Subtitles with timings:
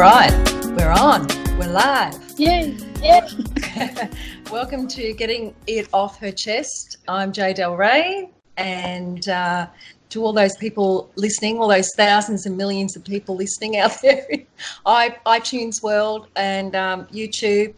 [0.00, 0.32] Right,
[0.78, 1.26] we're on.
[1.58, 2.18] We're live.
[2.38, 2.74] Yay!
[3.02, 3.28] Yeah.
[4.50, 6.96] Welcome to Getting It Off Her Chest.
[7.06, 9.66] I'm Jay Del Rey, and uh,
[10.08, 14.24] to all those people listening, all those thousands and millions of people listening out there
[14.30, 14.46] in
[14.86, 17.74] iTunes world and um, YouTube,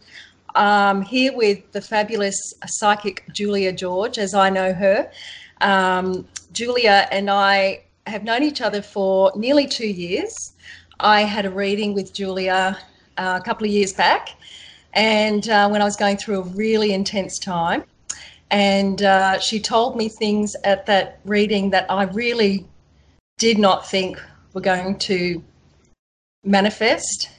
[0.55, 2.37] um, here with the fabulous
[2.67, 5.11] psychic Julia George, as I know her.
[5.59, 10.52] Um, Julia and I have known each other for nearly two years.
[11.03, 12.77] I had a reading with Julia
[13.17, 14.29] uh, a couple of years back,
[14.93, 17.83] and uh, when I was going through a really intense time,
[18.51, 22.65] and uh, she told me things at that reading that I really
[23.37, 24.17] did not think
[24.53, 25.43] were going to
[26.45, 27.31] manifest,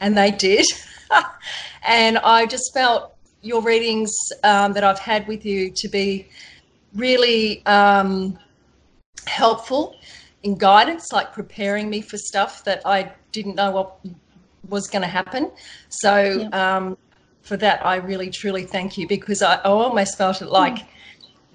[0.00, 0.64] and they did.
[1.86, 6.28] and I just felt your readings um, that I've had with you to be
[6.94, 8.38] really um,
[9.26, 9.96] helpful
[10.42, 13.98] in guidance, like preparing me for stuff that I didn't know what
[14.68, 15.50] was going to happen.
[15.88, 16.96] So um,
[17.42, 20.86] for that, I really truly thank you because I, I almost felt it like mm.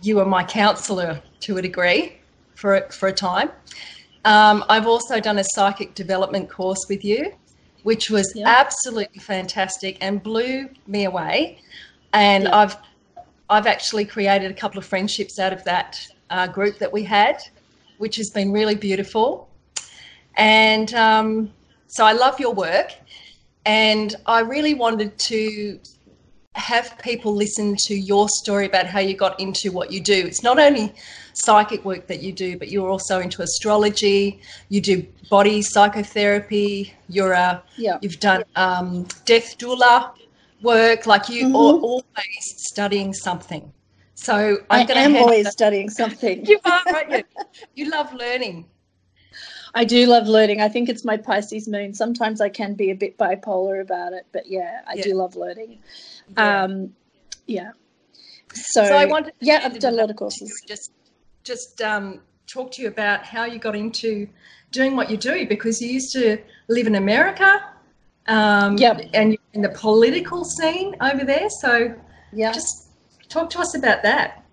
[0.02, 2.18] you were my counselor to a degree
[2.56, 3.52] for for a time.
[4.26, 7.32] Um, I've also done a psychic development course with you,
[7.84, 11.60] which was absolutely fantastic and blew me away.
[12.14, 12.76] And I've
[13.50, 17.42] I've actually created a couple of friendships out of that uh, group that we had
[17.98, 19.50] which has been really beautiful.
[20.36, 21.52] And um,
[21.88, 22.94] so I love your work.
[23.66, 25.80] And I really wanted to
[26.58, 30.26] have people listen to your story about how you got into what you do.
[30.26, 30.94] It's not only
[31.34, 34.42] psychic work that you do, but you're also into astrology.
[34.70, 36.94] You do body psychotherapy.
[37.10, 38.00] You're a yeah.
[38.02, 40.12] you've done um, death doula
[40.62, 41.06] work.
[41.06, 41.56] Like you mm-hmm.
[41.56, 43.72] are always studying something.
[44.18, 46.44] So I'm I am always studying something.
[46.48, 47.24] you are, right?
[47.38, 47.46] You,
[47.76, 48.66] you love learning.
[49.76, 50.60] I do love learning.
[50.60, 51.94] I think it's my Pisces moon.
[51.94, 55.04] Sometimes I can be a bit bipolar about it, but yeah, I yeah.
[55.04, 55.80] do love learning.
[56.36, 56.64] Yeah.
[56.64, 56.96] Um,
[57.46, 57.72] yeah.
[58.54, 60.52] So, so I wanted yeah, I've done a lot of courses.
[60.68, 60.92] Just,
[61.44, 64.28] just um, talk to you about how you got into
[64.72, 66.40] doing what you do because you used to
[66.70, 67.64] live in America.
[68.28, 69.00] Um, yep.
[69.14, 71.50] and in the political scene over there.
[71.50, 71.96] So,
[72.34, 72.87] yeah, just
[73.30, 74.44] Talk to us about that.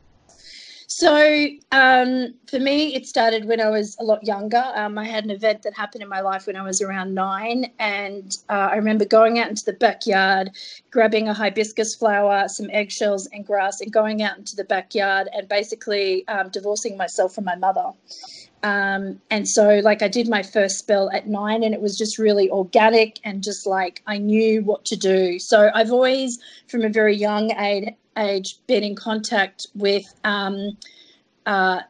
[0.97, 4.63] So, um, for me, it started when I was a lot younger.
[4.77, 7.73] Um, I had an event that happened in my life when I was around nine,
[7.81, 10.51] and uh, I remember going out into the backyard,
[10.93, 15.49] grabbing a hibiscus flower, some eggshells, and grass, and going out into the backyard and
[15.49, 17.91] basically um, divorcing myself from my mother.
[18.63, 22.19] Um, and so, like, I did my first spell at nine, and it was just
[22.19, 25.41] really organic and just like I knew what to do.
[25.41, 30.77] So, I've always, from a very young age, age been in contact with um,
[31.47, 31.81] uh,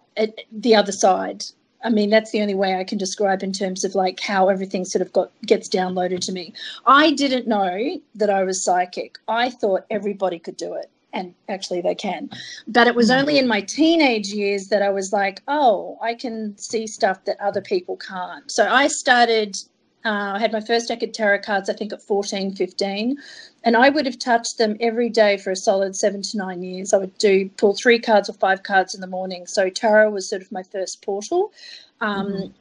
[0.52, 1.44] the other side.
[1.84, 4.86] I mean, that's the only way I can describe in terms of like how everything
[4.86, 6.54] sort of got gets downloaded to me.
[6.86, 9.18] I didn't know that I was psychic.
[9.28, 12.28] I thought everybody could do it and actually they can.
[12.66, 13.20] But it was mm.
[13.20, 17.40] only in my teenage years that I was like, oh, I can see stuff that
[17.40, 18.50] other people can't.
[18.50, 19.56] So I started,
[20.04, 23.16] uh, I had my first deck of tarot cards, I think at 14, 15.
[23.64, 26.92] And I would have touched them every day for a solid seven to nine years.
[26.92, 29.46] I would do pull three cards or five cards in the morning.
[29.46, 31.52] So tarot was sort of my first portal.
[32.00, 32.52] Um, mm-hmm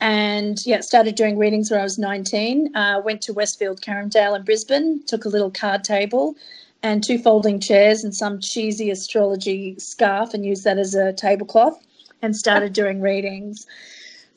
[0.00, 2.74] and yeah, started doing readings when I was 19.
[2.76, 6.36] Uh, went to Westfield Carindale in Brisbane, took a little card table,
[6.82, 11.84] and two folding chairs and some cheesy astrology scarf and used that as a tablecloth
[12.22, 13.66] and started doing readings.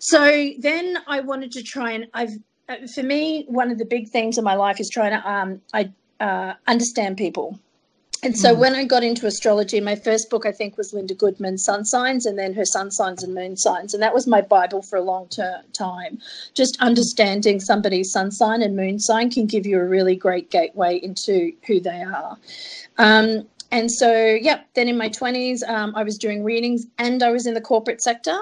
[0.02, 2.34] So then I wanted to try and I've
[2.68, 5.62] uh, for me one of the big things in my life is trying to um
[5.74, 7.60] I uh, understand people
[8.24, 8.60] and so mm.
[8.60, 12.26] when I got into astrology, my first book I think was Linda Goodman's Sun Signs,
[12.26, 15.02] and then her Sun Signs and Moon Signs, and that was my Bible for a
[15.02, 16.20] long ter- time.
[16.54, 20.98] Just understanding somebody's sun sign and moon sign can give you a really great gateway
[20.98, 22.38] into who they are.
[22.98, 27.32] Um, and so, yeah, then in my 20s, um, I was doing readings and I
[27.32, 28.38] was in the corporate sector.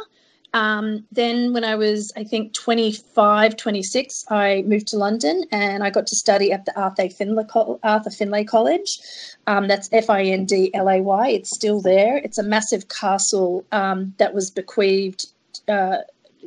[0.53, 5.89] Um, then, when I was, I think, 25, 26, I moved to London and I
[5.89, 7.45] got to study at the Arthur Findlay,
[7.83, 8.99] Arthur Findlay College.
[9.47, 11.29] Um, that's F I N D L A Y.
[11.29, 12.17] It's still there.
[12.17, 15.27] It's a massive castle um, that was bequeathed.
[15.67, 15.97] Uh,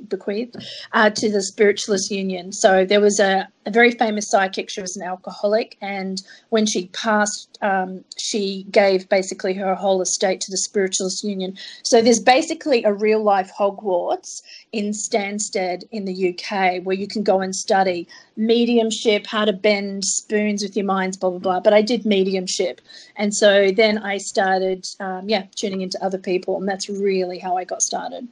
[0.09, 0.57] bequeathed
[0.93, 2.53] uh, to the Spiritualist Union.
[2.53, 4.71] So there was a, a, very famous psychic.
[4.71, 10.41] She was an alcoholic, and when she passed, um, she gave basically her whole estate
[10.43, 11.57] to the Spiritualist Union.
[11.83, 14.43] So there's basically a real life Hogwarts
[14.73, 20.05] in Stansted in the UK where you can go and study mediumship, how to bend
[20.05, 21.61] spoons with your minds, blah blah blah.
[21.61, 22.81] But I did mediumship,
[23.17, 27.57] and so then I started, um, yeah, tuning into other people, and that's really how
[27.57, 28.29] I got started.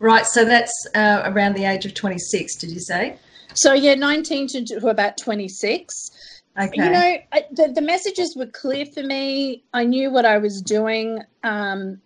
[0.00, 3.18] Right, so that's uh, around the age of 26, did you say?
[3.54, 6.10] So yeah, 19 to, to about 26.
[6.58, 6.84] Okay.
[6.84, 9.62] You know, I, the, the messages were clear for me.
[9.72, 11.22] I knew what I was doing.
[11.44, 12.00] Um,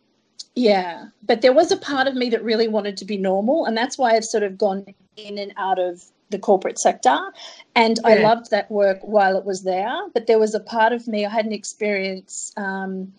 [0.55, 3.77] yeah, but there was a part of me that really wanted to be normal, and
[3.77, 4.85] that's why I've sort of gone
[5.17, 7.19] in and out of the corporate sector.
[7.77, 9.97] And I loved that work while it was there.
[10.13, 13.13] But there was a part of me, I had an experience um,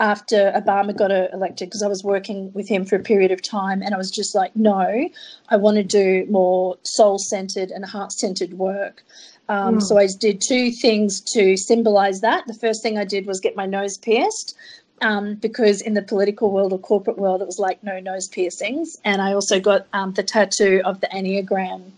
[0.00, 3.42] after Obama got uh, elected because I was working with him for a period of
[3.42, 3.82] time.
[3.82, 5.08] And I was just like, no,
[5.48, 9.02] I want to do more soul centered and heart centered work.
[9.48, 9.82] Um, Mm.
[9.82, 12.46] So I did two things to symbolize that.
[12.46, 14.56] The first thing I did was get my nose pierced.
[15.00, 18.98] Um, because in the political world or corporate world, it was like no nose piercings.
[19.04, 21.92] And I also got um, the tattoo of the Enneagram.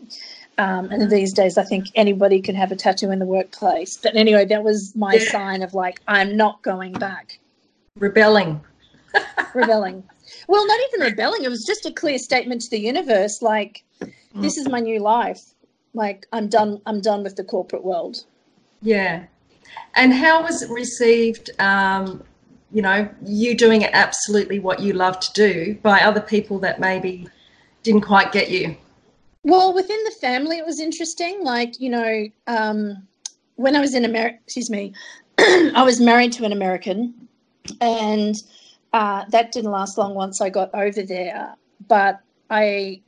[0.58, 3.96] Um, and these days, I think anybody can have a tattoo in the workplace.
[3.96, 5.30] But anyway, that was my Yeah.
[5.32, 7.38] sign of like, I'm not going back,
[8.00, 8.60] Rebelling.
[9.54, 10.02] rebelling.
[10.48, 11.44] well, not even rebelling.
[11.44, 13.84] It was just a clear statement to the universe like,
[14.34, 15.54] this is my new life.
[15.94, 16.80] Like, I'm done.
[16.86, 18.24] I'm done with the corporate world.
[18.80, 19.24] Yeah.
[19.94, 21.50] And how was it received?
[21.60, 22.22] Um,
[22.72, 27.28] you know, you doing absolutely what you love to do by other people that maybe
[27.82, 28.76] didn't quite get you.
[29.42, 31.42] Well, within the family, it was interesting.
[31.42, 33.08] Like, you know, um,
[33.56, 34.92] when I was in America, excuse me,
[35.38, 37.28] I was married to an American,
[37.80, 38.36] and
[38.92, 41.54] uh, that didn't last long once I got over there.
[41.88, 42.20] But
[42.50, 43.02] I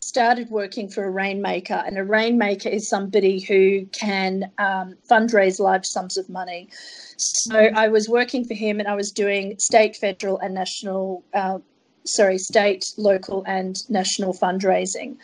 [0.00, 5.86] started working for a rainmaker, and a rainmaker is somebody who can um, fundraise large
[5.86, 6.68] sums of money.
[7.16, 11.24] So I was working for him, and I was doing state, federal, and national.
[11.34, 11.58] Uh,
[12.04, 15.16] sorry, state, local, and national fundraising.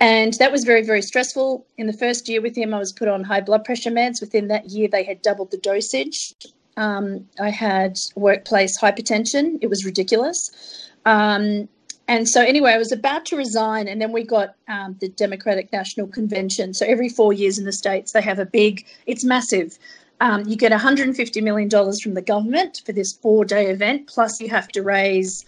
[0.00, 1.64] And that was very, very stressful.
[1.78, 4.20] In the first year with him, I was put on high blood pressure meds.
[4.20, 6.34] Within that year, they had doubled the dosage.
[6.76, 9.58] Um, I had workplace hypertension.
[9.60, 10.88] It was ridiculous.
[11.04, 11.68] Um,
[12.08, 15.72] and so, anyway, I was about to resign, and then we got um, the Democratic
[15.72, 16.74] National Convention.
[16.74, 19.78] So, every four years in the States, they have a big, it's massive.
[20.20, 24.48] Um, you get $150 million from the government for this four day event, plus, you
[24.48, 25.44] have to raise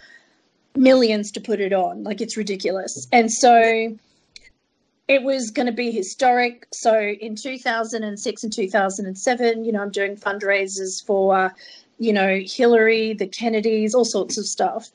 [0.76, 2.04] millions to put it on.
[2.04, 3.06] Like, it's ridiculous.
[3.12, 3.96] And so,
[5.08, 6.66] it was going to be historic.
[6.72, 11.54] So in 2006 and 2007, you know, I'm doing fundraisers for,
[11.98, 14.90] you know, Hillary, the Kennedys, all sorts of stuff.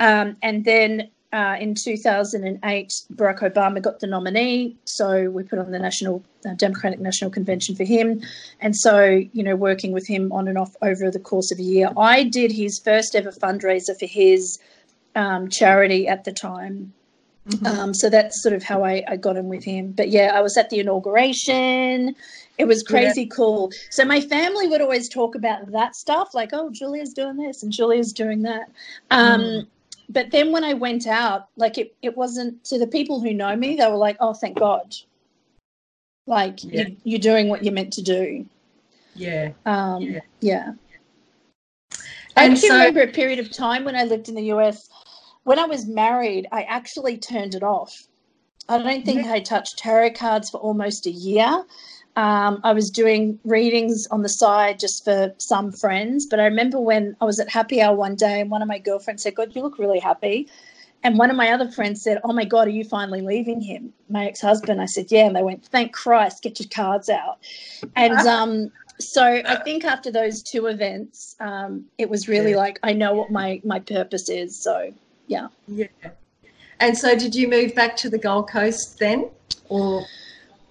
[0.00, 4.76] Um, and then uh, in 2008, Barack Obama got the nominee.
[4.84, 8.20] So we put on the National uh, Democratic National Convention for him.
[8.60, 11.62] And so, you know, working with him on and off over the course of a
[11.62, 14.58] year, I did his first ever fundraiser for his
[15.16, 16.92] um, charity at the time.
[17.66, 19.92] Um, so that's sort of how I, I got in with him.
[19.92, 22.14] But yeah, I was at the inauguration.
[22.56, 23.70] It was crazy cool.
[23.90, 27.70] So my family would always talk about that stuff, like, oh, Julia's doing this and
[27.72, 28.70] Julia's doing that.
[29.10, 29.66] Um, Mm.
[30.10, 33.56] But then when I went out, like it, it wasn't to the people who know
[33.56, 34.94] me, they were like, oh, thank God.
[36.26, 36.82] Like Yeah.
[36.88, 38.46] you, you're doing what you're meant to do.
[39.14, 39.52] Yeah.
[39.64, 40.20] Um, Yeah.
[40.40, 40.72] yeah.
[42.36, 44.88] I And actually so- remember a period of time when I lived in the US.
[45.44, 48.08] When I was married, I actually turned it off.
[48.68, 51.64] I don't think I touched tarot cards for almost a year.
[52.16, 56.26] Um, I was doing readings on the side just for some friends.
[56.26, 58.78] But I remember when I was at happy hour one day and one of my
[58.78, 60.48] girlfriends said, God, you look really happy.
[61.02, 63.92] And one of my other friends said, Oh my God, are you finally leaving him?
[64.08, 64.80] My ex husband.
[64.80, 65.26] I said, Yeah.
[65.26, 67.38] And they went, Thank Christ, get your cards out.
[67.94, 72.94] And um, so I think after those two events, um, it was really like, I
[72.94, 74.56] know what my, my purpose is.
[74.56, 74.94] So,
[75.26, 75.48] yeah.
[75.68, 75.86] Yeah.
[76.80, 79.30] And so did you move back to the Gold Coast then?
[79.68, 80.04] Or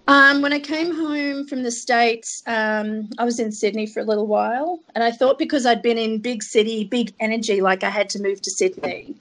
[0.07, 4.03] Um, when I came home from the States, um, I was in Sydney for a
[4.03, 4.79] little while.
[4.95, 8.21] And I thought because I'd been in big city, big energy, like I had to
[8.21, 9.15] move to Sydney.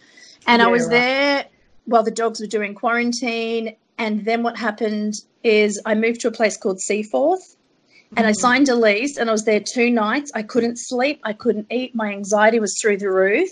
[0.46, 0.90] And I was right.
[0.90, 1.44] there
[1.84, 3.76] while the dogs were doing quarantine.
[3.98, 7.56] And then what happened is I moved to a place called Seaforth.
[8.16, 8.36] And I Mhm.
[8.36, 10.32] signed a lease and I was there two nights.
[10.34, 11.20] I couldn't sleep.
[11.22, 11.94] I couldn't eat.
[11.94, 13.50] My anxiety was through the roof.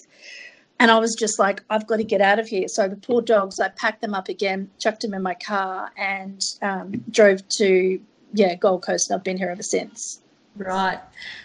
[0.81, 2.67] And I was just like, I've got to get out of here.
[2.67, 6.43] So the poor dogs, I packed them up again, chucked them in my car, and
[6.63, 8.01] um, drove to,
[8.33, 9.11] yeah, Gold Coast.
[9.11, 10.23] And I've been here ever since.
[10.57, 10.99] Right.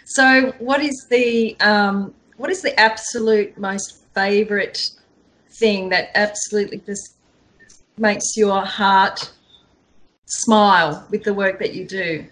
[0.06, 4.90] So, what is the um, what is the absolute most favourite
[5.50, 7.14] thing that absolutely just
[7.98, 9.30] makes your heart
[10.24, 12.24] smile with the work that you do?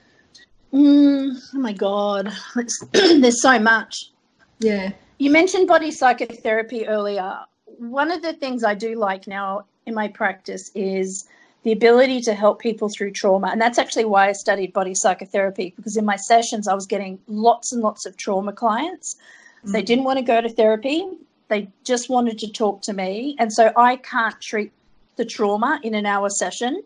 [0.72, 2.32] Mm, oh my God.
[2.92, 4.10] There's so much.
[4.58, 4.92] Yeah.
[5.18, 7.38] You mentioned body psychotherapy earlier.
[7.78, 11.28] One of the things I do like now in my practice is
[11.62, 13.48] the ability to help people through trauma.
[13.48, 17.18] And that's actually why I studied body psychotherapy, because in my sessions, I was getting
[17.26, 19.16] lots and lots of trauma clients.
[19.64, 19.86] They Mhm.
[19.86, 21.08] didn't want to go to therapy,
[21.48, 23.36] they just wanted to talk to me.
[23.38, 24.72] And so I can't treat
[25.16, 26.82] the trauma in an hour session.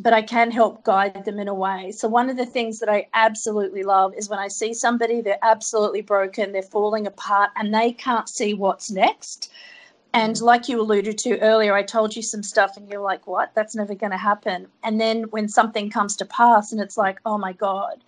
[0.00, 1.92] But I can help guide them in a way.
[1.92, 5.38] So, one of the things that I absolutely love is when I see somebody, they're
[5.42, 9.50] absolutely broken, they're falling apart, and they can't see what's next.
[10.12, 13.52] And like you alluded to earlier, I told you some stuff, and you're like, what?
[13.54, 14.66] That's never going to happen.
[14.82, 18.02] And then when something comes to pass, and it's like, oh my God.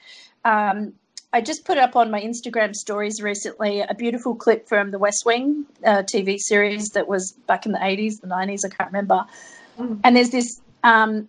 [0.44, 0.94] Um,
[1.32, 5.26] I just put up on my Instagram stories recently a beautiful clip from the West
[5.26, 9.26] Wing uh, TV series that was back in the 80s, the 90s, I can't remember.
[9.78, 10.00] Mm.
[10.04, 11.28] And there's this um,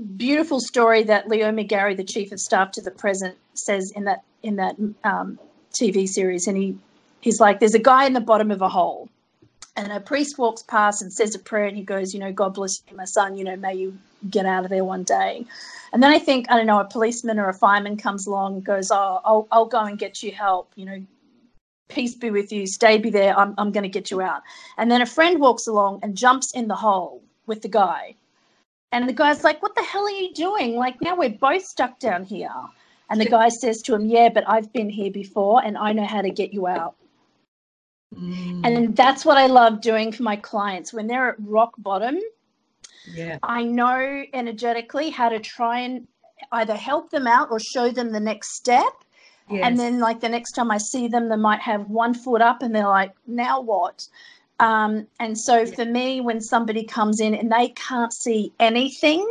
[0.00, 4.22] beautiful story that Leo McGarry, the chief of staff to the president, says in that
[4.42, 5.38] in that um,
[5.72, 6.76] TV series, and he
[7.20, 9.08] he's like, "There's a guy in the bottom of a hole."
[9.76, 12.54] And a priest walks past and says a prayer, and he goes, "You know, God
[12.54, 13.36] bless you, my son.
[13.36, 13.96] You know, may you
[14.28, 15.44] get out of there one day."
[15.92, 18.64] And then I think I don't know, a policeman or a fireman comes along and
[18.64, 21.02] goes, "Oh, I'll I'll go and get you help." You know,
[21.88, 22.66] peace be with you.
[22.66, 23.38] Stay be there.
[23.38, 24.42] I'm I'm going to get you out.
[24.78, 28.14] And then a friend walks along and jumps in the hole with the guy
[28.92, 30.74] and the guy's like, What the hell are you doing?
[30.74, 32.50] Like, now we're both stuck down here.
[33.08, 36.06] And the guy says to him, Yeah, but I've been here before and I know
[36.06, 36.94] how to get you out.
[38.14, 38.66] Mm.
[38.66, 42.18] And that's what I love doing for my clients when they're at rock bottom.
[43.12, 43.38] Yeah.
[43.42, 46.06] I know energetically how to try and
[46.52, 48.92] either help them out or show them the next step.
[49.48, 49.62] Yes.
[49.64, 52.62] And then, like the next time I see them, they might have one foot up
[52.62, 54.06] and they're like, now what?
[54.60, 59.26] Um, and so for me, when somebody comes in and they can't see anything,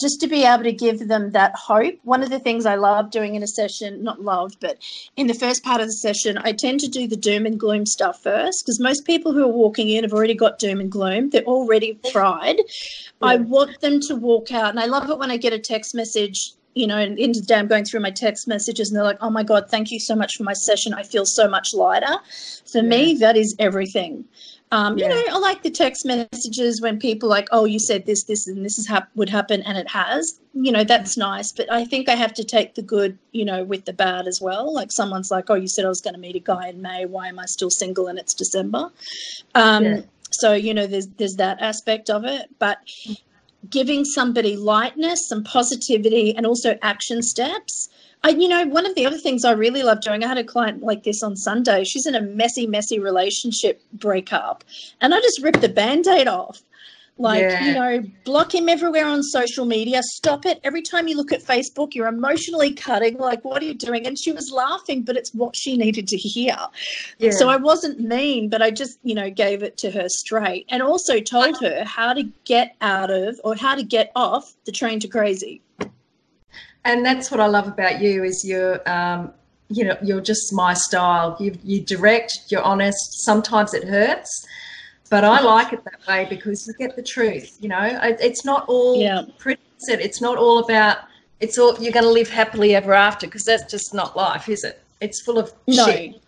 [0.00, 1.94] just to be able to give them that hope.
[2.04, 4.78] One of the things I love doing in a session, not loved, but
[5.16, 7.84] in the first part of the session, I tend to do the doom and gloom
[7.84, 11.28] stuff first because most people who are walking in have already got doom and gloom.
[11.28, 12.56] They're already fried.
[12.56, 12.62] Yeah.
[13.20, 14.70] I want them to walk out.
[14.70, 17.46] And I love it when I get a text message you know, and into the
[17.46, 19.98] day I'm going through my text messages and they're like, oh my God, thank you
[19.98, 20.94] so much for my session.
[20.94, 22.16] I feel so much lighter.
[22.70, 22.82] For yeah.
[22.82, 24.24] me, that is everything.
[24.72, 25.08] Um, yeah.
[25.08, 28.46] You know, I like the text messages when people like, "Oh, you said this, this,
[28.46, 30.38] and this is would happen," and it has.
[30.54, 31.50] You know, that's nice.
[31.50, 34.40] But I think I have to take the good, you know, with the bad as
[34.40, 34.72] well.
[34.72, 37.04] Like someone's like, "Oh, you said I was going to meet a guy in May.
[37.04, 38.90] Why am I still single and it's December?"
[39.56, 40.00] Um, yeah.
[40.30, 42.78] So you know, there's there's that aspect of it, but
[43.68, 47.88] giving somebody lightness and positivity and also action steps
[48.22, 50.44] I, you know, one of the other things I really love doing, I had a
[50.44, 51.84] client like this on Sunday.
[51.84, 54.62] She's in a messy, messy relationship breakup.
[55.00, 56.62] And I just ripped the band aid off.
[57.16, 57.66] Like, yeah.
[57.66, 60.02] you know, block him everywhere on social media.
[60.02, 60.58] Stop it.
[60.64, 63.18] Every time you look at Facebook, you're emotionally cutting.
[63.18, 64.06] Like, what are you doing?
[64.06, 66.56] And she was laughing, but it's what she needed to hear.
[67.18, 67.32] Yeah.
[67.32, 70.82] So I wasn't mean, but I just, you know, gave it to her straight and
[70.82, 71.68] also told uh-huh.
[71.68, 75.60] her how to get out of or how to get off the train to crazy
[76.84, 79.32] and that's what I love about you is you're um,
[79.68, 81.36] you know you're just my style.
[81.40, 83.24] You you direct, you're honest.
[83.24, 84.46] Sometimes it hurts,
[85.10, 87.56] but I like it that way because you get the truth.
[87.60, 89.22] You know, it's not all yeah.
[89.38, 89.60] pretty.
[89.88, 90.98] It's not all about.
[91.40, 94.62] It's all you're going to live happily ever after because that's just not life, is
[94.62, 94.82] it?
[95.00, 95.86] It's full of no.
[95.86, 96.20] shit.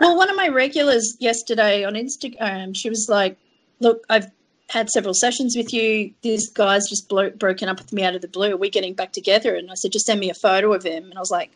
[0.00, 3.36] well, one of my regulars yesterday on Instagram, she was like,
[3.78, 4.26] "Look, I've
[4.68, 6.12] had several sessions with you.
[6.22, 8.54] This guy's just blo- broken up with me out of the blue.
[8.54, 9.54] Are we getting back together?
[9.54, 11.04] And I said, just send me a photo of him.
[11.04, 11.50] And I was like,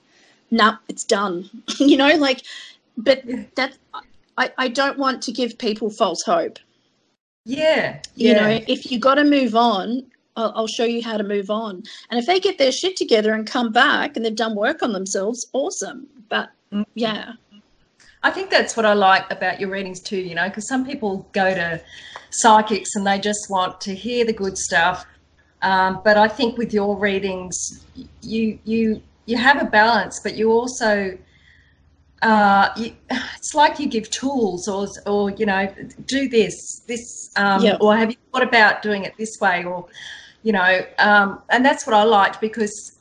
[0.50, 1.48] nah, it's done.
[1.78, 2.42] you know, like,
[2.96, 3.22] but
[3.56, 3.76] that
[4.38, 6.58] I, I don't want to give people false hope.
[7.44, 8.00] Yeah.
[8.14, 10.04] You know, if you got to move on,
[10.36, 11.82] I'll, I'll, show you how to move on.
[12.10, 14.92] And if they get their shit together and come back and they've done work on
[14.92, 16.06] themselves, awesome.
[16.28, 16.82] But mm-hmm.
[16.94, 17.32] yeah.
[18.22, 21.28] I think that's what I like about your readings too, you know, because some people
[21.32, 21.82] go to
[22.32, 25.06] psychics and they just want to hear the good stuff.
[25.62, 27.84] Um, but I think with your readings,
[28.20, 31.16] you you you have a balance, but you also
[32.22, 32.92] uh, you,
[33.36, 35.72] it's like you give tools or or you know
[36.06, 37.76] do this this um, yeah.
[37.80, 39.86] or have you thought about doing it this way or
[40.42, 42.92] you know um, and that's what I liked because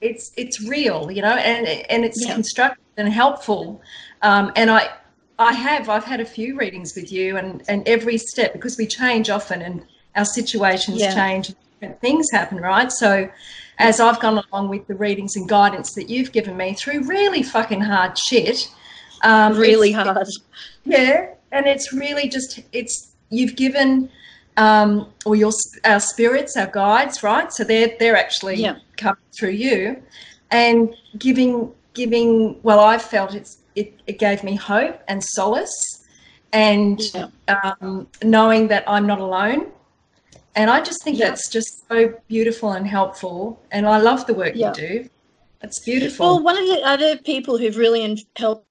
[0.00, 2.34] it's it's real, you know, and and it's yeah.
[2.34, 3.80] constructive and helpful.
[4.22, 4.88] Um, and I
[5.40, 5.88] I have.
[5.88, 9.62] I've had a few readings with you, and and every step because we change often,
[9.62, 9.82] and
[10.14, 11.14] our situations yeah.
[11.14, 11.54] change,
[12.02, 12.92] things happen, right?
[12.92, 13.28] So,
[13.78, 17.42] as I've gone along with the readings and guidance that you've given me through really
[17.42, 18.70] fucking hard shit,
[19.22, 20.28] um, really hard,
[20.84, 24.10] yeah, and it's really just it's you've given
[24.58, 25.52] um, or your
[25.86, 27.50] our spirits, our guides, right?
[27.50, 28.76] So they're they're actually yeah.
[28.98, 30.02] coming through you,
[30.50, 32.60] and giving giving.
[32.62, 36.06] Well, I've felt it's it, it gave me hope and solace
[36.52, 37.28] and yeah.
[37.80, 39.72] um, knowing that I'm not alone.
[40.56, 41.28] And I just think yeah.
[41.28, 43.62] that's just so beautiful and helpful.
[43.70, 44.68] And I love the work yeah.
[44.68, 45.08] you do.
[45.62, 46.26] It's beautiful.
[46.26, 48.66] Well, one of the other people who've really in, helped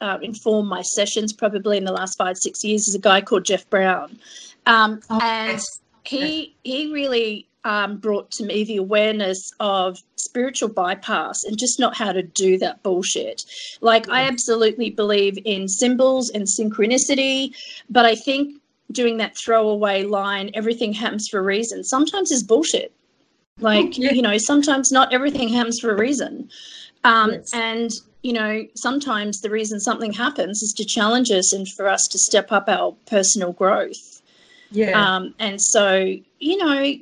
[0.00, 3.44] uh, inform my sessions, probably in the last five, six years, is a guy called
[3.44, 4.18] Jeff Brown.
[4.66, 5.80] Um, oh, and yes.
[6.04, 11.96] he he really um, brought to me the awareness of spiritual bypass and just not
[11.96, 13.44] how to do that bullshit.
[13.80, 14.14] Like, yeah.
[14.14, 17.54] I absolutely believe in symbols and synchronicity,
[17.90, 18.60] but I think
[18.92, 22.92] doing that throwaway line, everything happens for a reason, sometimes is bullshit.
[23.60, 24.12] Like, yeah.
[24.12, 26.48] you know, sometimes not everything happens for a reason.
[27.04, 27.50] Um, yes.
[27.52, 27.90] And,
[28.22, 32.18] you know, sometimes the reason something happens is to challenge us and for us to
[32.18, 34.22] step up our personal growth.
[34.70, 34.92] Yeah.
[34.92, 36.94] Um, and so, you know,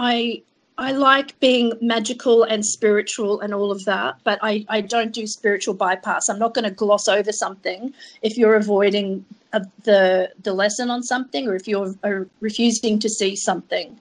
[0.00, 0.42] I
[0.78, 5.26] I like being magical and spiritual and all of that, but I, I don't do
[5.26, 6.30] spiritual bypass.
[6.30, 7.92] I'm not going to gloss over something
[8.22, 13.10] if you're avoiding uh, the the lesson on something, or if you're uh, refusing to
[13.10, 13.98] see something,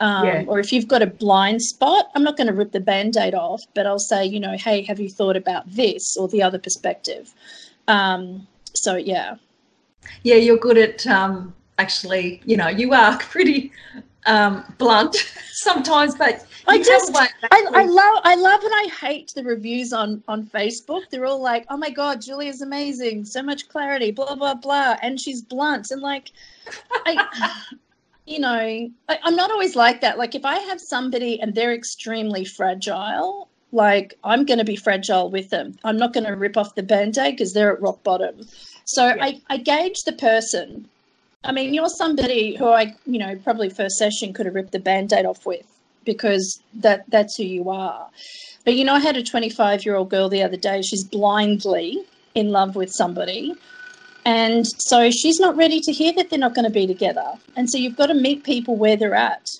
[0.00, 0.44] um, yeah.
[0.46, 2.10] or if you've got a blind spot.
[2.14, 5.00] I'm not going to rip the band-aid off, but I'll say, you know, hey, have
[5.00, 7.32] you thought about this or the other perspective?
[7.86, 9.36] Um, so yeah,
[10.24, 12.42] yeah, you're good at um, actually.
[12.44, 13.72] You know, you are pretty
[14.26, 15.16] um, blunt
[15.52, 20.22] sometimes, but I just I, I love I love and I hate the reviews on
[20.28, 21.02] on Facebook.
[21.10, 25.18] They're all like, "Oh my god, Julia's amazing, so much clarity, blah blah blah," and
[25.18, 26.30] she's blunt and like,
[27.06, 27.54] I,
[28.26, 30.18] you know, I, I'm not always like that.
[30.18, 35.30] Like if I have somebody and they're extremely fragile, like I'm going to be fragile
[35.30, 35.76] with them.
[35.84, 38.46] I'm not going to rip off the band-aid because they're at rock bottom.
[38.84, 39.24] So yeah.
[39.24, 40.88] I, I gauge the person
[41.44, 44.80] I mean, you're somebody who I, you know, probably first session could have ripped the
[44.80, 45.66] band-aid off with
[46.04, 48.08] because that that's who you are.
[48.64, 50.82] But you know, I had a 25 year old girl the other day.
[50.82, 52.02] She's blindly
[52.34, 53.54] in love with somebody.
[54.24, 57.34] And so she's not ready to hear that they're not going to be together.
[57.56, 59.58] And so you've got to meet people where they're at.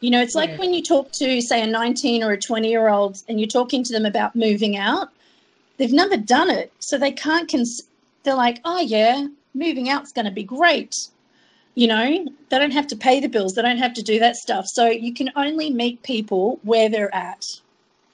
[0.00, 0.58] You know, it's like yeah.
[0.58, 3.82] when you talk to, say, a 19 or a 20 year old and you're talking
[3.84, 5.08] to them about moving out,
[5.78, 6.72] they've never done it.
[6.80, 7.84] So they can't, cons-
[8.24, 10.94] they're like, oh, yeah, moving out's going to be great.
[11.74, 14.36] You know, they don't have to pay the bills, they don't have to do that
[14.36, 14.66] stuff.
[14.66, 17.44] So you can only meet people where they're at.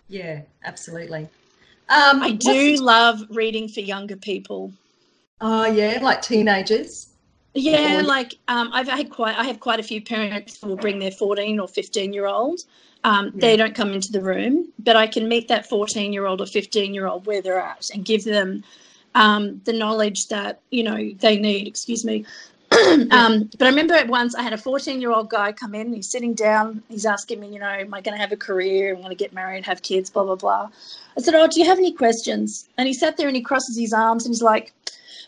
[0.08, 1.28] Yeah, absolutely.
[1.88, 4.72] Um, I do love reading for younger people.
[5.40, 7.08] Oh yeah, like teenagers.
[7.54, 8.02] Yeah, or...
[8.02, 11.10] like um, I've had quite I have quite a few parents who will bring their
[11.10, 12.60] 14 or 15 year old.
[13.04, 13.40] Um, yeah.
[13.40, 16.46] They don't come into the room, but I can meet that 14 year old or
[16.46, 18.64] 15 year old where they're at and give them
[19.14, 21.66] um, the knowledge that you know they need.
[21.66, 22.24] Excuse me.
[23.10, 25.92] um, but I remember once I had a 14 year old guy come in.
[25.92, 26.82] He's sitting down.
[26.88, 28.94] He's asking me, you know, am I going to have a career?
[28.94, 30.68] I'm going to get married, have kids, blah blah blah.
[31.16, 32.68] I said, oh, do you have any questions?
[32.78, 34.72] And he sat there and he crosses his arms and he's like,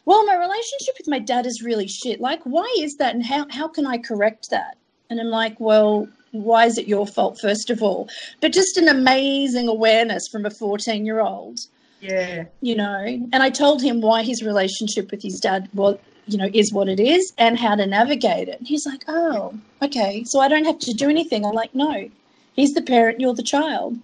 [0.07, 2.20] well, my relationship with my dad is really shit.
[2.20, 3.14] Like, why is that?
[3.14, 4.79] And how how can I correct that?
[5.11, 8.09] And I'm like, well, why is it your fault first of all?
[8.40, 11.61] But just an amazing awareness from a 14 year old
[12.04, 12.44] yeah.
[12.60, 16.50] You know, and I told him why his relationship with his dad was, you know,
[16.52, 18.58] is what it is and how to navigate it.
[18.58, 20.22] And he's like, oh, okay.
[20.24, 21.46] So I don't have to do anything.
[21.46, 22.10] I'm like, no,
[22.52, 23.98] he's the parent, you're the child.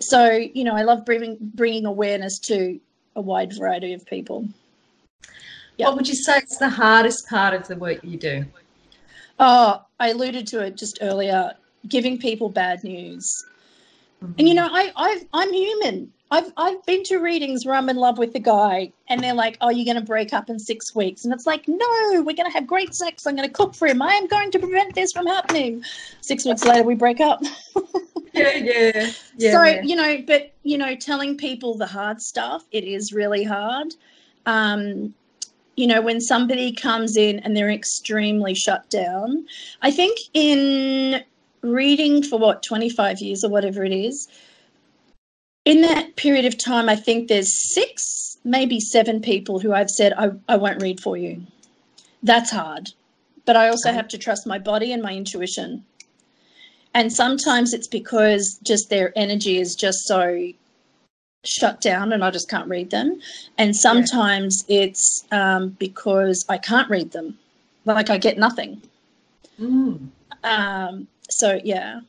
[0.00, 2.78] So, you know, I love bringing, bringing awareness to
[3.14, 4.46] a wide variety of people.
[5.78, 5.88] Yep.
[5.88, 8.44] What would you say is the hardest part of the work you do?
[9.38, 11.54] Oh, I alluded to it just earlier
[11.88, 13.26] giving people bad news.
[14.22, 14.32] Mm-hmm.
[14.38, 16.12] And you know, I, I've, I'm human.
[16.30, 19.56] I've I've been to readings where I'm in love with the guy, and they're like,
[19.60, 22.50] "Oh, you're going to break up in six weeks," and it's like, "No, we're going
[22.50, 23.26] to have great sex.
[23.26, 24.02] I'm going to cook for him.
[24.02, 25.84] I am going to prevent this from happening."
[26.22, 27.42] Six weeks later, we break up.
[28.32, 29.52] yeah, yeah, yeah.
[29.52, 33.94] So you know, but you know, telling people the hard stuff, it is really hard.
[34.46, 35.14] Um,
[35.76, 39.46] you know, when somebody comes in and they're extremely shut down,
[39.82, 41.22] I think in
[41.62, 44.28] reading for what 25 years or whatever it is
[45.66, 50.14] in that period of time, I think there's six, maybe seven people who I've said,
[50.16, 51.44] I, I won't read for you.
[52.22, 52.92] That's hard.
[53.44, 55.84] But I also have to trust my body and my intuition.
[56.94, 60.52] And sometimes it's because just their energy is just so
[61.44, 63.20] shut down and I just can't read them.
[63.58, 64.82] And sometimes yeah.
[64.82, 67.36] it's um, because I can't read them,
[67.84, 68.80] like I get nothing.
[69.60, 70.08] Mm.
[70.44, 72.00] Um, so, yeah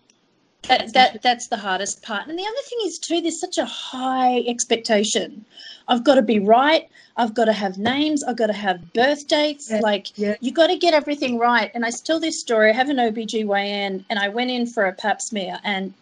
[0.67, 2.27] that, that that's the hardest part.
[2.27, 5.45] And the other thing is too there's such a high expectation.
[5.87, 6.89] I've got to be right.
[7.15, 8.23] I've got to have names.
[8.23, 9.71] I've got to have birth dates.
[9.71, 10.35] Yeah, like yeah.
[10.41, 11.71] you got to get everything right.
[11.73, 14.93] And i tell this story i have an obgyn and i went in for a
[14.93, 15.93] pap smear and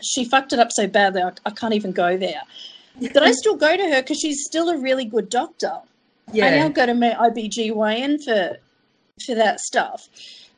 [0.00, 2.42] she fucked it up so badly i, I can't even go there.
[3.00, 5.78] But i still go to her because she's still a really good doctor.
[6.32, 6.46] Yeah.
[6.46, 8.56] i now go to my obgyn for
[9.24, 10.08] for that stuff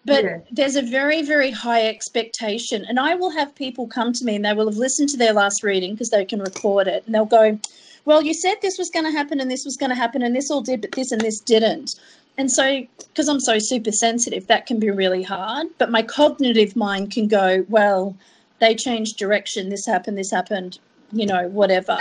[0.05, 0.39] but yeah.
[0.51, 4.45] there's a very very high expectation and i will have people come to me and
[4.45, 7.25] they will have listened to their last reading because they can record it and they'll
[7.25, 7.59] go
[8.05, 10.35] well you said this was going to happen and this was going to happen and
[10.35, 11.97] this all did but this and this didn't
[12.39, 16.77] and so because i'm so super sensitive that can be really hard but my cognitive
[16.77, 18.17] mind can go well
[18.61, 20.79] they changed direction this happened this happened
[21.13, 21.99] you know whatever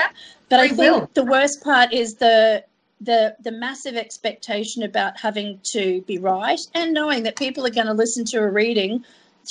[0.49, 1.09] but i think will.
[1.13, 2.63] the worst part is the
[3.01, 7.87] the the massive expectation about having to be right and knowing that people are going
[7.87, 9.03] to listen to a reading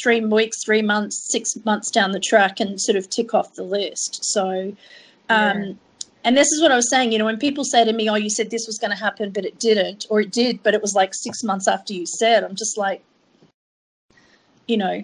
[0.02, 3.62] three weeks three months six months down the track and sort of tick off the
[3.62, 4.20] list.
[4.22, 4.74] So
[5.30, 5.72] um, yeah.
[6.24, 8.14] and this is what i was saying you know when people say to me oh
[8.14, 10.80] you said this was going to happen but it didn't or it did but it
[10.80, 13.02] was like six months after you said i'm just like
[14.66, 15.02] you know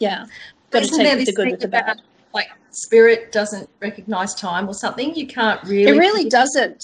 [0.00, 0.26] yeah.
[0.70, 2.00] Got to take the good with the bad.
[2.34, 5.14] like spirit doesn't recognize time or something?
[5.14, 6.82] You can't really it really doesn't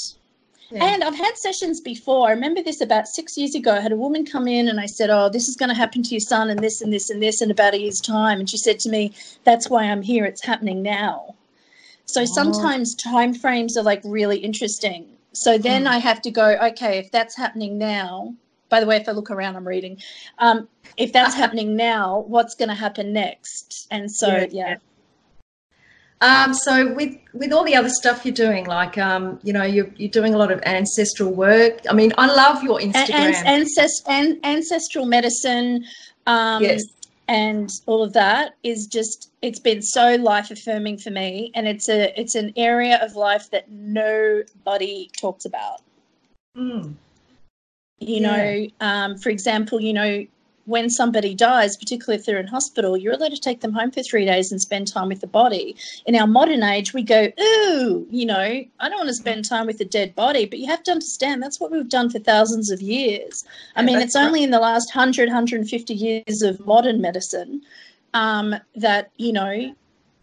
[0.70, 0.84] yeah.
[0.84, 2.28] And I've had sessions before.
[2.28, 3.72] I remember this about six years ago.
[3.72, 6.02] I had a woman come in and I said, Oh, this is going to happen
[6.02, 8.40] to your son and this and this and this in about a year's time.
[8.40, 9.12] And she said to me,
[9.44, 10.24] That's why I'm here.
[10.24, 11.34] It's happening now.
[12.06, 12.24] So oh.
[12.24, 15.06] sometimes time frames are like really interesting.
[15.32, 15.88] So then mm.
[15.88, 18.34] I have to go, okay, if that's happening now,
[18.68, 20.00] by the way, if I look around, I'm reading.
[20.38, 23.86] Um, if that's happening now, what's going to happen next?
[23.90, 24.46] And so, yeah.
[24.50, 24.76] yeah.
[26.22, 29.90] Um, so with with all the other stuff you're doing, like um, you know, you're
[29.96, 31.80] you're doing a lot of ancestral work.
[31.90, 33.34] I mean, I love your Instagram.
[33.34, 35.84] An- ancest- an- ancestral medicine,
[36.26, 36.82] um, yes.
[37.28, 41.88] and all of that is just it's been so life affirming for me, and it's
[41.90, 45.82] a it's an area of life that nobody talks about.
[46.56, 46.94] Mm.
[47.98, 48.20] You yeah.
[48.20, 50.26] know, um, for example, you know,
[50.66, 54.02] when somebody dies, particularly if they're in hospital, you're allowed to take them home for
[54.02, 55.76] three days and spend time with the body.
[56.06, 58.34] In our modern age, we go, ooh, you know,
[58.80, 61.42] I don't want to spend time with a dead body, but you have to understand
[61.42, 63.44] that's what we've done for thousands of years.
[63.76, 64.26] I mean, it's right.
[64.26, 67.62] only in the last 100, 150 years of modern medicine
[68.12, 69.74] um, that, you know,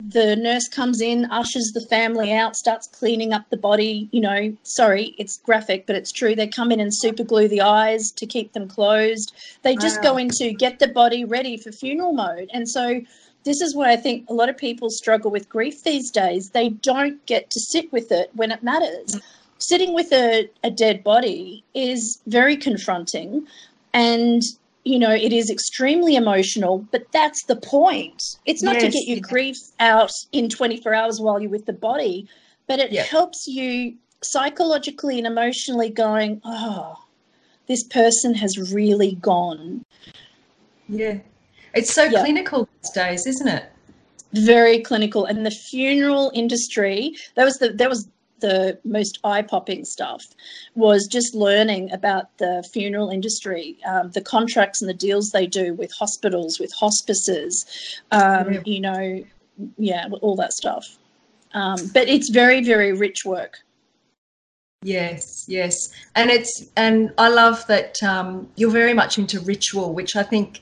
[0.09, 4.09] the nurse comes in, ushers the family out, starts cleaning up the body.
[4.11, 6.35] You know, sorry, it's graphic, but it's true.
[6.35, 9.33] They come in and super glue the eyes to keep them closed.
[9.61, 10.11] They just wow.
[10.11, 12.49] go into get the body ready for funeral mode.
[12.53, 13.01] And so,
[13.43, 16.51] this is why I think a lot of people struggle with grief these days.
[16.51, 19.15] They don't get to sit with it when it matters.
[19.15, 19.21] Mm.
[19.57, 23.45] Sitting with a, a dead body is very confronting.
[23.93, 24.41] And
[24.83, 28.21] you know, it is extremely emotional, but that's the point.
[28.45, 29.21] It's not yes, to get your yeah.
[29.21, 32.27] grief out in 24 hours while you're with the body,
[32.67, 33.03] but it yeah.
[33.03, 36.95] helps you psychologically and emotionally going, oh,
[37.67, 39.85] this person has really gone.
[40.89, 41.19] Yeah.
[41.73, 42.21] It's so yeah.
[42.21, 43.65] clinical these days, isn't it?
[44.33, 45.25] Very clinical.
[45.25, 48.07] And the funeral industry, that was the that was
[48.43, 50.25] the most eye-popping stuff
[50.75, 55.73] was just learning about the funeral industry, um, the contracts and the deals they do
[55.73, 57.65] with hospitals, with hospices,
[58.11, 58.59] um, yeah.
[58.65, 59.23] you know,
[59.77, 60.97] yeah, all that stuff.
[61.53, 63.59] Um, but it's very, very rich work.
[64.81, 70.17] Yes, yes, and it's and I love that um, you're very much into ritual, which
[70.17, 70.59] I think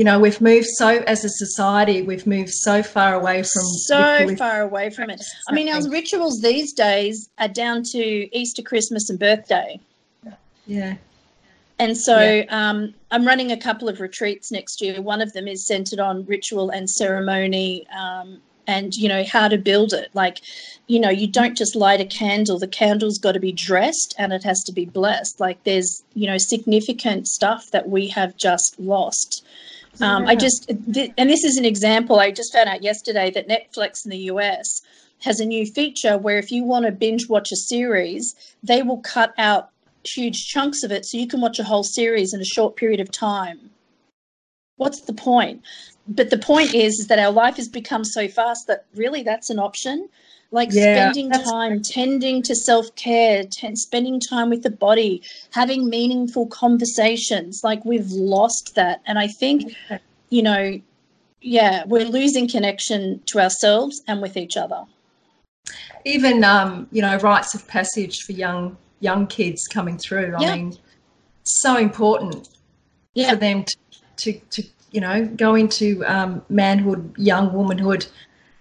[0.00, 4.34] you know we've moved so as a society we've moved so far away from so
[4.34, 5.22] far away from it.
[5.46, 9.78] I mean our rituals these days are down to easter christmas and birthday.
[10.66, 10.96] Yeah.
[11.78, 12.44] And so yeah.
[12.48, 15.02] um, i'm running a couple of retreats next year.
[15.02, 19.58] One of them is centered on ritual and ceremony um, and you know how to
[19.58, 20.08] build it.
[20.14, 20.38] Like
[20.86, 22.58] you know you don't just light a candle.
[22.58, 25.40] The candle's got to be dressed and it has to be blessed.
[25.40, 29.44] Like there's you know significant stuff that we have just lost
[30.00, 32.20] um, I just, and this is an example.
[32.20, 34.82] I just found out yesterday that Netflix in the US
[35.22, 39.00] has a new feature where if you want to binge watch a series, they will
[39.00, 39.70] cut out
[40.04, 43.00] huge chunks of it so you can watch a whole series in a short period
[43.00, 43.70] of time.
[44.76, 45.62] What's the point?
[46.08, 49.50] But the point is, is that our life has become so fast that really that's
[49.50, 50.08] an option.
[50.52, 55.88] Like yeah, spending time tending to self care, t- spending time with the body, having
[55.88, 57.62] meaningful conversations.
[57.62, 59.00] Like we've lost that.
[59.06, 59.76] And I think,
[60.28, 60.80] you know,
[61.40, 64.84] yeah, we're losing connection to ourselves and with each other.
[66.04, 70.34] Even, um, you know, rites of passage for young young kids coming through.
[70.36, 70.76] I mean,
[71.44, 72.48] so important
[73.14, 73.30] yeah.
[73.30, 73.76] for them to,
[74.16, 78.06] to, to, you know, go into um, manhood, young womanhood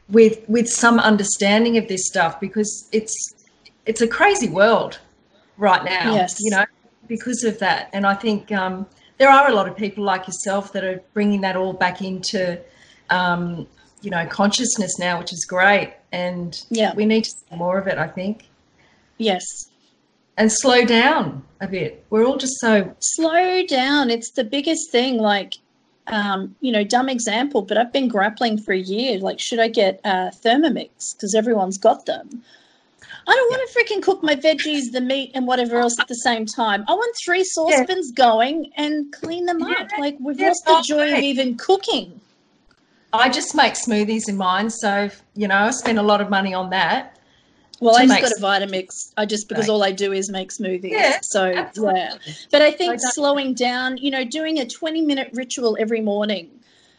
[0.10, 3.16] with with some understanding of this stuff because it's
[3.86, 5.00] it's a crazy world
[5.58, 6.14] right now.
[6.14, 6.38] Yes.
[6.40, 6.66] You know,
[7.08, 8.86] because of that, and I think um,
[9.18, 12.60] there are a lot of people like yourself that are bringing that all back into
[13.10, 13.68] um,
[14.02, 15.94] you know consciousness now, which is great.
[16.12, 17.98] And yeah, we need to see more of it.
[17.98, 18.48] I think.
[19.18, 19.44] Yes.
[20.38, 22.06] And slow down a bit.
[22.10, 24.10] We're all just so slow down.
[24.10, 25.18] It's the biggest thing.
[25.18, 25.56] Like
[26.10, 29.20] um, you know, dumb example, but I've been grappling for a year.
[29.20, 32.44] Like, should I get uh, Thermomix because everyone's got them?
[33.28, 36.16] I don't want to freaking cook my veggies, the meat, and whatever else at the
[36.16, 36.84] same time.
[36.88, 38.26] I want three saucepans yeah.
[38.26, 39.82] going and clean them yeah.
[39.82, 39.88] up.
[40.00, 42.20] Like we've yeah, lost the joy of even cooking.
[43.14, 46.54] I just make smoothies in mine, so you know I spend a lot of money
[46.54, 47.19] on that.
[47.82, 49.14] Well, I just got a Vitamix.
[49.18, 50.92] I just because all I do is make smoothies.
[50.92, 52.00] Yeah, so absolutely.
[52.00, 52.16] yeah.
[52.52, 56.50] But I think slowing down, you know, doing a twenty-minute ritual every morning.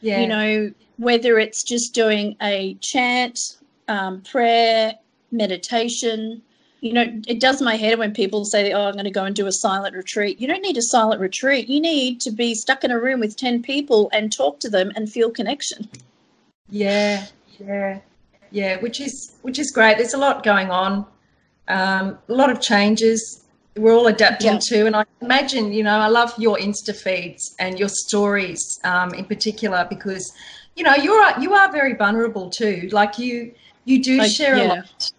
[0.00, 0.20] Yeah.
[0.20, 4.94] You know, whether it's just doing a chant, um, prayer,
[5.30, 6.42] meditation.
[6.80, 9.36] You know, it does my head when people say, "Oh, I'm going to go and
[9.36, 11.68] do a silent retreat." You don't need a silent retreat.
[11.68, 14.92] You need to be stuck in a room with ten people and talk to them
[14.96, 15.90] and feel connection.
[16.70, 17.26] Yeah,
[17.58, 17.98] yeah
[18.50, 19.96] yeah, which is which is great.
[19.98, 21.06] There's a lot going on,
[21.68, 23.44] um, a lot of changes.
[23.76, 24.58] We're all adapting yeah.
[24.58, 29.14] to, and I imagine, you know, I love your Insta feeds and your stories um,
[29.14, 30.32] in particular because,
[30.74, 32.88] you know, you're you are very vulnerable too.
[32.92, 33.52] Like you
[33.84, 34.64] you do like, share yeah.
[34.64, 35.12] a lot,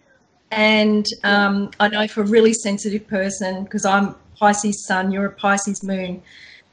[0.50, 5.32] and um, I know for a really sensitive person because I'm Pisces Sun, you're a
[5.32, 6.22] Pisces Moon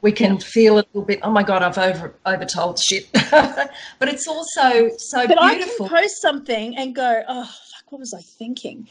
[0.02, 4.26] we can feel a little bit oh my god i've over overtold shit but it's
[4.26, 5.86] also so but beautiful.
[5.86, 8.88] i can post something and go oh fuck what was i thinking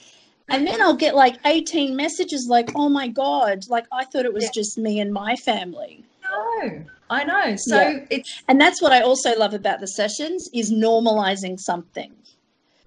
[0.49, 4.33] and then i'll get like 18 messages like oh my god like i thought it
[4.33, 4.51] was yeah.
[4.53, 8.05] just me and my family no i know so yeah.
[8.09, 12.13] it's and that's what i also love about the sessions is normalizing something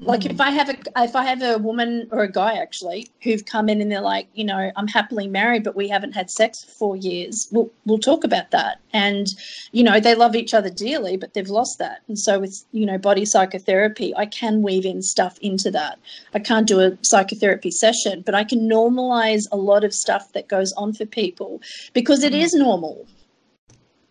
[0.00, 0.40] like if.
[0.40, 3.80] I have a if I have a woman or a guy actually who've come in
[3.80, 6.96] and they're like, you know, I'm happily married, but we haven't had sex for four
[6.96, 7.48] years.
[7.52, 8.80] We'll we'll talk about that.
[8.92, 9.28] And
[9.70, 12.02] you know, they love each other dearly, but they've lost that.
[12.08, 15.98] And so with you know body psychotherapy, I can weave in stuff into that.
[16.34, 20.48] I can't do a psychotherapy session, but I can normalize a lot of stuff that
[20.48, 21.60] goes on for people
[21.92, 22.58] because it mm.
[22.58, 23.06] normal.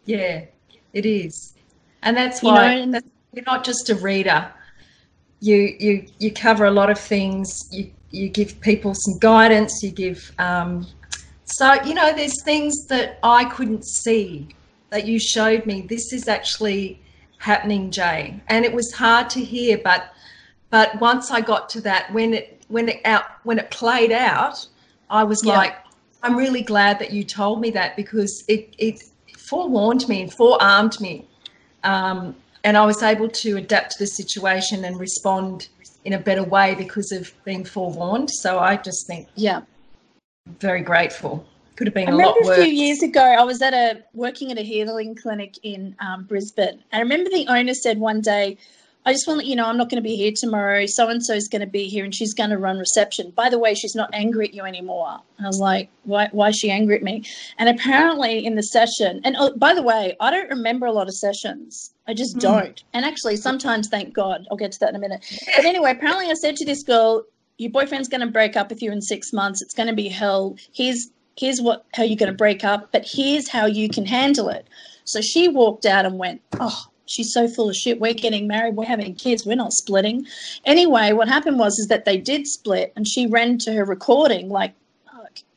[0.06, 0.46] Yeah,
[0.94, 1.54] it is,
[2.02, 4.52] and that's why you know, that's, you're not just a reader
[5.42, 7.68] you you you cover a lot of things.
[7.72, 9.84] You you give people some guidance.
[9.84, 10.88] You give um,
[11.46, 14.48] so you know there's things that I couldn't see
[14.92, 15.82] that you showed me.
[15.82, 17.02] This is actually
[17.40, 19.80] happening, Jay, and it was hard to hear.
[19.84, 20.14] But
[20.70, 24.66] but once I got to that, when it when it out when it played out,
[25.10, 25.58] I was yeah.
[25.58, 25.76] like,
[26.22, 29.04] I'm really glad that you told me that because it it
[29.38, 31.26] forewarned me and forearmed me
[31.84, 35.70] um, and I was able to adapt to the situation and respond
[36.06, 38.30] in a better way because of being forewarned.
[38.30, 39.62] So I just think, yeah,
[40.60, 41.46] very grateful.
[41.76, 42.60] Could have been I a lot worse.
[42.60, 46.26] a few years ago, I was at a working at a healing clinic in um,
[46.26, 46.84] Brisbane.
[46.94, 48.58] I remember the owner said one day,
[49.06, 50.86] I just want to let you know I'm not going to be here tomorrow.
[50.86, 53.32] So and so is going to be here and she's going to run reception.
[53.32, 55.20] By the way, she's not angry at you anymore.
[55.40, 57.24] I was like, why, why is she angry at me?
[57.58, 61.08] And apparently, in the session, and oh, by the way, I don't remember a lot
[61.08, 61.92] of sessions.
[62.08, 62.42] I just mm.
[62.42, 62.84] don't.
[62.94, 65.26] And actually, sometimes, thank God, I'll get to that in a minute.
[65.56, 67.24] But anyway, apparently, I said to this girl,
[67.58, 69.62] Your boyfriend's going to break up with you in six months.
[69.64, 70.56] It's going to be hell.
[70.74, 74.50] Here's here's what how you're going to break up, but here's how you can handle
[74.50, 74.68] it.
[75.06, 78.00] So she walked out and went, Oh, she's so full of shit.
[78.00, 78.76] We're getting married.
[78.76, 79.46] We're having kids.
[79.46, 80.26] We're not splitting.
[80.66, 84.50] Anyway, what happened was is that they did split, and she ran to her recording
[84.50, 84.74] like,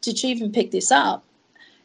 [0.03, 1.25] did she even pick this up?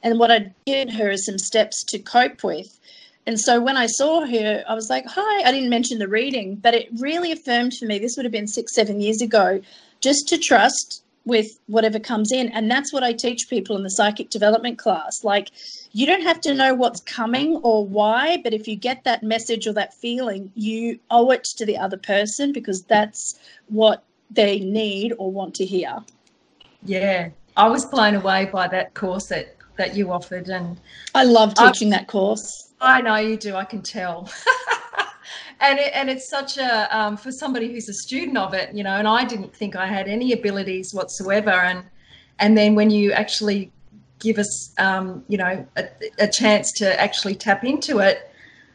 [0.04, 2.78] And what I did her is some steps to cope with.
[3.26, 5.44] And so when I saw her, I was like, hi.
[5.48, 8.00] I didn't mention the reading, but it really affirmed for me.
[8.00, 9.62] This would have been six, seven years ago,
[10.02, 12.50] just to trust with whatever comes in.
[12.50, 15.24] And that's what I teach people in the psychic development class.
[15.24, 15.52] Like,
[15.94, 19.68] you don't have to know what's coming or why, but if you get that message
[19.68, 25.14] or that feeling, you owe it to the other person because that's what they need
[25.18, 26.00] or want to hear.
[26.84, 30.50] Yeah, I was blown away by that course that, that you offered.
[30.50, 30.80] And
[31.14, 32.72] I love teaching I, that course.
[32.82, 34.30] I know you do, I can tell.
[35.60, 38.84] and it, and it's such a um, for somebody who's a student of it, you
[38.84, 38.96] know.
[38.96, 41.84] And I didn't think I had any abilities whatsoever, and
[42.40, 43.72] and then when you actually
[44.20, 45.88] give us, um, you know, a,
[46.20, 48.30] a, chance to actually tap into it,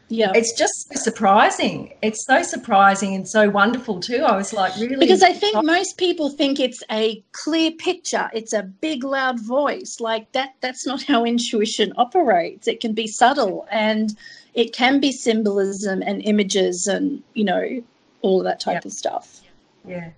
[0.07, 1.93] yeah, it's just so surprising.
[2.03, 4.23] It's so surprising and so wonderful too.
[4.23, 8.29] I was like, really, because I think most people think it's a clear picture.
[8.31, 9.97] It's a big, loud voice.
[9.99, 10.53] Like that.
[10.61, 12.67] That's not how intuition operates.
[12.67, 14.15] It can be subtle and
[14.55, 17.83] it can be symbolism and images and you know
[18.21, 19.41] all of that type of stuff.
[19.85, 20.09] Yeah.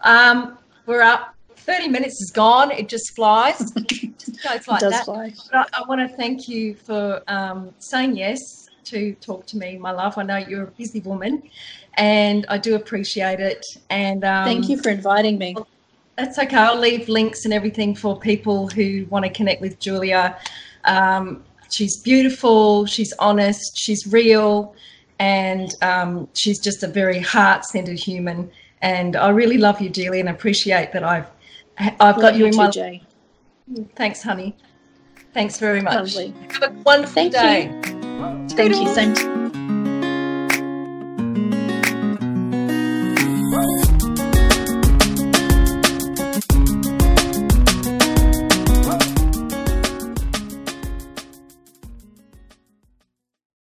[0.00, 1.34] Um, we're up.
[1.56, 2.70] 30 minutes is gone.
[2.70, 3.72] It just flies.
[4.08, 5.04] It just goes like that.
[5.04, 5.32] fly.
[5.52, 9.76] But I, I, want to thank you for um, saying yes to talk to me
[9.76, 10.16] my love.
[10.18, 11.42] I know you're a busy woman
[11.94, 13.64] and i do appreciate it.
[13.90, 15.56] And um, thank you for inviting me.
[16.16, 16.56] That's okay.
[16.56, 20.38] I'll leave links and everything for people who want to connect with julia.
[20.84, 21.44] Um,
[21.76, 24.74] she's beautiful, she's honest, she's real,
[25.18, 28.50] and um, she's just a very heart centered human.
[28.82, 31.28] and I really love you dearly and appreciate that I've
[31.78, 32.70] I've got Love you in my.
[32.70, 33.02] Jay.
[33.94, 34.56] Thanks, honey.
[35.34, 35.94] Thanks very much.
[36.16, 36.34] Lovely.
[36.52, 37.64] Have a wonderful Thank day.
[37.66, 38.48] you.
[38.48, 38.88] Thank you.
[38.94, 39.12] Same.
[39.14, 39.45] to-